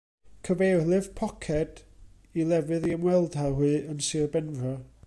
Cyfeirlyfr 0.47 1.09
poced 1.19 1.83
i 2.41 2.47
lefydd 2.53 2.89
i 2.91 2.95
ymweld 2.97 3.39
â 3.45 3.47
hwy 3.61 3.73
yn 3.93 4.05
Sir 4.11 4.31
Benfro. 4.37 4.77